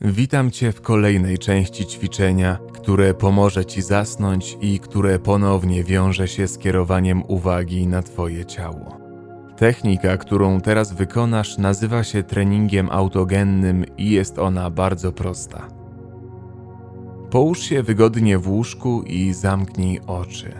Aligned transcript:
Witam 0.00 0.50
Cię 0.50 0.72
w 0.72 0.80
kolejnej 0.80 1.38
części 1.38 1.86
ćwiczenia, 1.86 2.58
które 2.72 3.14
pomoże 3.14 3.64
Ci 3.64 3.82
zasnąć 3.82 4.58
i 4.60 4.80
które 4.80 5.18
ponownie 5.18 5.84
wiąże 5.84 6.28
się 6.28 6.48
z 6.48 6.58
kierowaniem 6.58 7.22
uwagi 7.28 7.86
na 7.86 8.02
Twoje 8.02 8.44
ciało. 8.44 8.98
Technika, 9.56 10.16
którą 10.16 10.60
teraz 10.60 10.92
wykonasz, 10.92 11.58
nazywa 11.58 12.04
się 12.04 12.22
treningiem 12.22 12.90
autogennym 12.90 13.84
i 13.98 14.10
jest 14.10 14.38
ona 14.38 14.70
bardzo 14.70 15.12
prosta. 15.12 15.68
Połóż 17.30 17.60
się 17.60 17.82
wygodnie 17.82 18.38
w 18.38 18.48
łóżku 18.48 19.02
i 19.02 19.32
zamknij 19.32 20.00
oczy. 20.06 20.52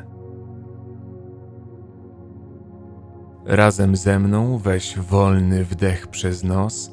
Razem 3.45 3.97
ze 3.97 4.19
mną 4.19 4.59
weź 4.59 4.99
wolny 4.99 5.65
wdech 5.65 6.07
przez 6.07 6.45
nos, 6.45 6.91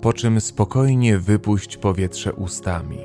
po 0.00 0.12
czym 0.12 0.40
spokojnie 0.40 1.18
wypuść 1.18 1.76
powietrze 1.76 2.32
ustami. 2.32 2.98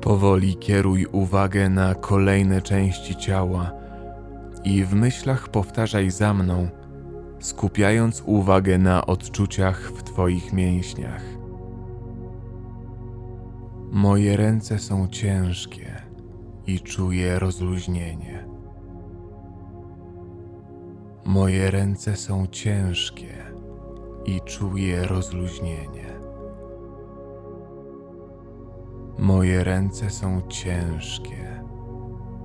Powoli 0.00 0.56
kieruj 0.56 1.06
uwagę 1.06 1.68
na 1.68 1.94
kolejne 1.94 2.62
części 2.62 3.16
ciała 3.16 3.72
i 4.64 4.84
w 4.84 4.94
myślach 4.94 5.48
powtarzaj 5.48 6.10
za 6.10 6.34
mną, 6.34 6.68
skupiając 7.38 8.22
uwagę 8.26 8.78
na 8.78 9.06
odczuciach 9.06 9.92
w 9.92 10.02
Twoich 10.02 10.52
mięśniach. 10.52 11.22
Moje 13.92 14.36
ręce 14.36 14.78
są 14.78 15.08
ciężkie 15.08 16.02
i 16.66 16.80
czuję 16.80 17.38
rozluźnienie. 17.38 18.48
Moje 21.24 21.70
ręce 21.70 22.16
są 22.16 22.46
ciężkie 22.46 23.34
i 24.26 24.40
czuję 24.40 25.06
rozluźnienie. 25.06 26.18
Moje 29.18 29.64
ręce 29.64 30.10
są 30.10 30.42
ciężkie 30.48 31.64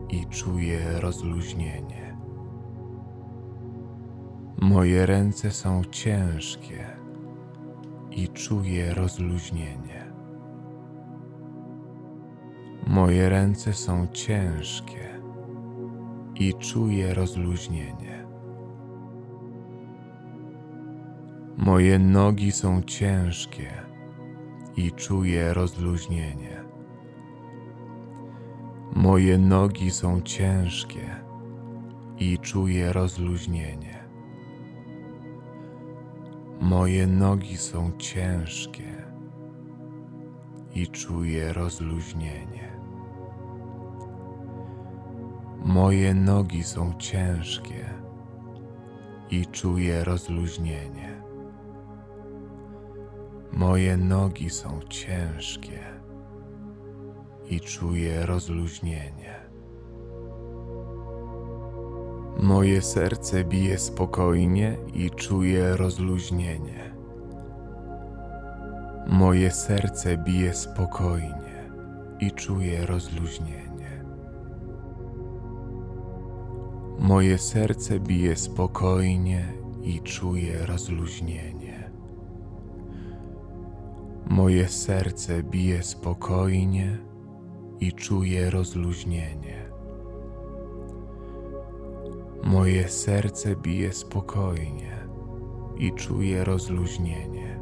i 0.10 0.26
czuję 0.26 0.80
rozluźnienie. 1.00 2.13
Moje 4.64 5.06
ręce 5.06 5.52
są 5.52 5.84
ciężkie 5.84 6.86
i 8.12 8.28
czuję 8.28 8.94
rozluźnienie. 8.94 10.14
Moje 12.88 13.30
ręce 13.30 13.74
są 13.74 14.08
ciężkie 14.08 15.22
i 16.36 16.54
czuję 16.54 17.14
rozluźnienie. 17.14 18.26
Moje 21.58 22.00
nogi 22.00 22.52
są 22.52 22.82
ciężkie 22.82 23.72
i 24.78 24.92
czuję 24.92 25.54
rozluźnienie. 25.54 26.64
Moje 28.96 29.38
nogi 29.38 29.92
są 29.92 30.22
ciężkie 30.22 31.16
i 32.20 32.40
czuję 32.40 32.94
rozluźnienie. 32.94 34.03
Moje 36.64 37.08
nogi 37.08 37.58
są 37.58 37.92
ciężkie 37.98 39.04
i 40.76 40.88
czuję 40.88 41.54
rozluźnienie. 41.54 42.80
Moje 45.66 46.14
nogi 46.14 46.64
są 46.64 46.94
ciężkie 46.94 47.90
i 49.32 49.46
czuję 49.46 50.04
rozluźnienie. 50.04 51.24
Moje 53.52 53.98
nogi 53.98 54.50
są 54.50 54.80
ciężkie 54.90 55.80
i 57.50 57.60
czuję 57.60 58.26
rozluźnienie. 58.26 59.43
Moje 62.42 62.82
serce 62.82 63.44
bije 63.44 63.78
spokojnie 63.78 64.78
i 64.94 65.10
czuję 65.10 65.76
rozluźnienie. 65.78 66.94
Moje 69.08 69.52
serce 69.52 70.18
bije 70.18 70.54
spokojnie 70.54 71.70
i 72.20 72.32
czuję 72.32 72.86
rozluźnienie. 72.86 74.04
Moje 77.00 77.38
serce 77.38 78.00
bije 78.00 78.36
spokojnie 78.36 79.54
i 79.84 80.02
czuję 80.02 80.66
rozluźnienie. 80.66 81.92
Moje 84.30 84.68
serce 84.68 85.44
bije 85.44 85.84
spokojnie 85.84 86.98
i 87.80 87.94
czuję 87.94 88.50
rozluźnienie. 88.50 89.73
Moje 92.44 92.88
serce 92.88 93.56
bije 93.56 93.94
spokojnie 93.94 95.08
i 95.78 95.92
czuję 95.92 96.44
rozluźnienie. 96.44 97.60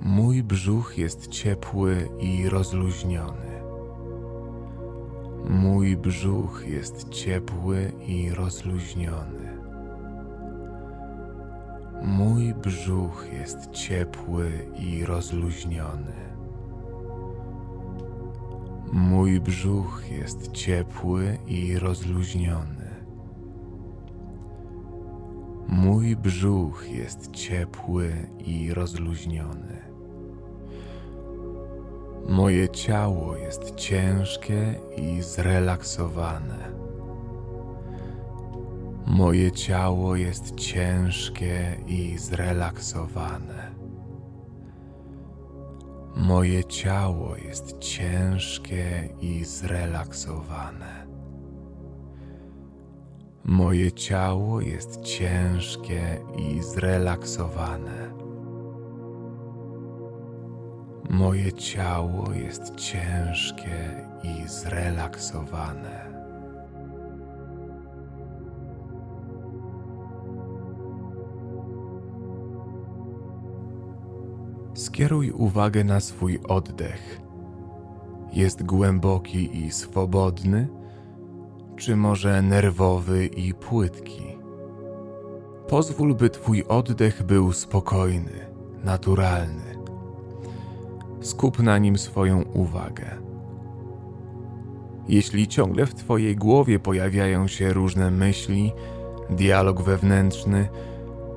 Mój 0.00 0.42
brzuch 0.42 0.98
jest 0.98 1.28
ciepły 1.28 2.08
i 2.20 2.48
rozluźniony. 2.48 3.62
Mój 5.48 5.96
brzuch 5.96 6.64
jest 6.66 7.08
ciepły 7.08 7.92
i 8.06 8.30
rozluźniony. 8.30 9.60
Mój 12.02 12.54
brzuch 12.54 13.26
jest 13.32 13.70
ciepły 13.70 14.50
i 14.78 15.04
rozluźniony. 15.04 16.39
Mój 18.92 19.40
brzuch 19.40 20.02
jest 20.10 20.52
ciepły 20.52 21.38
i 21.46 21.78
rozluźniony. 21.78 22.90
Mój 25.68 26.16
brzuch 26.16 26.90
jest 26.90 27.30
ciepły 27.30 28.12
i 28.38 28.74
rozluźniony. 28.74 29.82
Moje 32.28 32.68
ciało 32.68 33.36
jest 33.36 33.74
ciężkie 33.74 34.74
i 34.96 35.22
zrelaksowane. 35.22 36.72
Moje 39.06 39.52
ciało 39.52 40.16
jest 40.16 40.54
ciężkie 40.54 41.76
i 41.86 42.18
zrelaksowane. 42.18 43.79
Moje 46.16 46.64
ciało 46.64 47.36
jest 47.36 47.78
ciężkie 47.78 49.08
i 49.20 49.44
zrelaksowane. 49.44 51.06
Moje 53.44 53.92
ciało 53.92 54.60
jest 54.60 55.00
ciężkie 55.00 56.20
i 56.36 56.62
zrelaksowane. 56.62 58.14
Moje 61.10 61.52
ciało 61.52 62.32
jest 62.32 62.74
ciężkie 62.76 64.06
i 64.22 64.48
zrelaksowane. 64.48 66.29
Skieruj 75.00 75.30
uwagę 75.30 75.84
na 75.84 76.00
swój 76.00 76.40
oddech. 76.48 77.20
Jest 78.32 78.62
głęboki 78.62 79.64
i 79.64 79.70
swobodny, 79.70 80.68
czy 81.76 81.96
może 81.96 82.42
nerwowy 82.42 83.26
i 83.26 83.54
płytki? 83.54 84.22
Pozwól, 85.68 86.14
by 86.14 86.30
Twój 86.30 86.64
oddech 86.68 87.22
był 87.22 87.52
spokojny, 87.52 88.46
naturalny. 88.84 89.76
Skup 91.20 91.58
na 91.58 91.78
nim 91.78 91.98
swoją 91.98 92.42
uwagę. 92.42 93.06
Jeśli 95.08 95.48
ciągle 95.48 95.86
w 95.86 95.94
Twojej 95.94 96.36
głowie 96.36 96.78
pojawiają 96.78 97.48
się 97.48 97.72
różne 97.72 98.10
myśli, 98.10 98.72
dialog 99.30 99.82
wewnętrzny, 99.82 100.68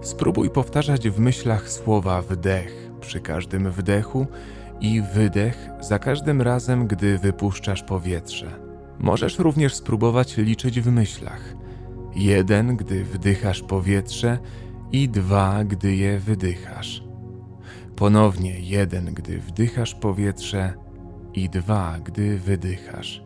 spróbuj 0.02 0.50
powtarzać 0.50 1.10
w 1.10 1.20
myślach 1.20 1.70
słowa 1.70 2.22
wdech 2.22 2.83
przy 3.04 3.20
każdym 3.20 3.72
wdechu 3.72 4.28
i 4.82 5.02
wydech 5.02 5.70
za 5.80 6.00
każdym 6.00 6.42
razem, 6.42 6.88
gdy 6.88 7.18
wypuszczasz 7.18 7.84
powietrze. 7.84 8.48
Możesz 9.00 9.40
również 9.40 9.76
spróbować 9.76 10.38
liczyć 10.38 10.82
w 10.82 10.92
myślach. 10.92 11.56
Jeden, 12.16 12.76
gdy 12.76 13.04
wdychasz 13.04 13.62
powietrze 13.62 14.38
i 14.92 15.10
dwa, 15.10 15.64
gdy 15.64 15.96
je 15.96 16.20
wydychasz. 16.20 17.04
Ponownie 17.96 18.60
jeden, 18.60 19.06
gdy 19.06 19.40
wdychasz 19.40 19.96
powietrze 19.96 20.74
i 21.34 21.50
dwa, 21.50 22.00
gdy 22.04 22.40
wydychasz. 22.40 23.24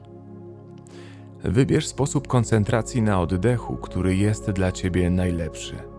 Wybierz 1.44 1.88
sposób 1.88 2.28
koncentracji 2.28 3.02
na 3.02 3.22
oddechu, 3.22 3.78
który 3.78 4.16
jest 4.16 4.52
dla 4.52 4.72
ciebie 4.72 5.10
najlepszy. 5.10 5.97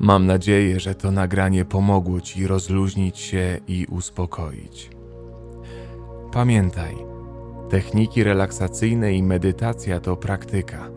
Mam 0.00 0.26
nadzieję, 0.26 0.80
że 0.80 0.94
to 0.94 1.10
nagranie 1.10 1.64
pomogło 1.64 2.20
Ci 2.20 2.46
rozluźnić 2.46 3.18
się 3.18 3.60
i 3.68 3.86
uspokoić. 3.90 4.90
Pamiętaj, 6.32 6.96
techniki 7.70 8.24
relaksacyjne 8.24 9.12
i 9.12 9.22
medytacja 9.22 10.00
to 10.00 10.16
praktyka. 10.16 10.90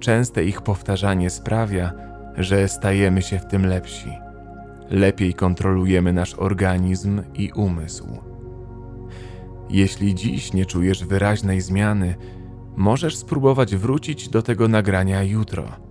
Częste 0.00 0.44
ich 0.44 0.62
powtarzanie 0.62 1.30
sprawia, 1.30 1.92
że 2.36 2.68
stajemy 2.68 3.22
się 3.22 3.38
w 3.38 3.46
tym 3.46 3.66
lepsi. 3.66 4.10
Lepiej 4.90 5.34
kontrolujemy 5.34 6.12
nasz 6.12 6.34
organizm 6.34 7.22
i 7.34 7.52
umysł. 7.52 8.06
Jeśli 9.70 10.14
dziś 10.14 10.52
nie 10.52 10.66
czujesz 10.66 11.04
wyraźnej 11.04 11.60
zmiany, 11.60 12.14
możesz 12.76 13.16
spróbować 13.16 13.76
wrócić 13.76 14.28
do 14.28 14.42
tego 14.42 14.68
nagrania 14.68 15.22
jutro 15.22 15.83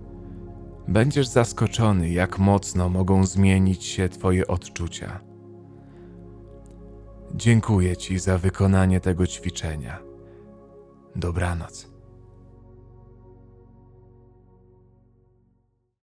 będziesz 0.88 1.26
zaskoczony, 1.26 2.08
jak 2.08 2.38
mocno 2.38 2.88
mogą 2.88 3.26
zmienić 3.26 3.84
się 3.84 4.08
Twoje 4.08 4.46
odczucia. 4.46 5.20
Dziękuję 7.34 7.96
Ci 7.96 8.18
za 8.18 8.38
wykonanie 8.38 9.00
tego 9.00 9.26
ćwiczenia. 9.26 9.98
Dobranoc. 11.16 11.93